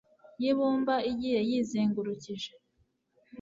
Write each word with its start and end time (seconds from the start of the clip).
y 0.41 0.43
ibumba 0.51 0.93
igiye 1.11 1.39
yizengurukije 1.49 2.51